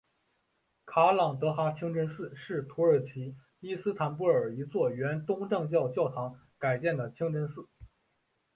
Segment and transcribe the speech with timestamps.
[0.83, 7.69] 卡朗德哈清真寺是土耳其伊斯坦布尔一座原东正教教堂改建的清真寺。